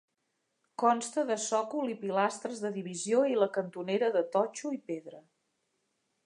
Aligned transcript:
Consta 0.83 1.25
de 1.31 1.35
sòcol 1.43 1.91
i 1.95 1.97
pilastres 1.99 2.63
de 2.63 2.71
divisió 2.79 3.21
i 3.33 3.37
la 3.43 3.49
cantonera 3.59 4.11
de 4.17 4.25
totxo 4.39 4.73
i 4.79 4.81
pedra. 4.91 5.23